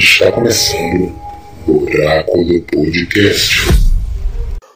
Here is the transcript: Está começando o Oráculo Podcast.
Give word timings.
Está 0.00 0.32
começando 0.32 1.12
o 1.66 1.82
Oráculo 1.82 2.62
Podcast. 2.62 3.79